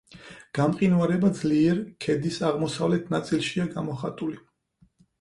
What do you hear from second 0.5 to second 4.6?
გამყინვარება ძლიერ ქედის აღმოსავლეთ ნაწილშია გამოხატული.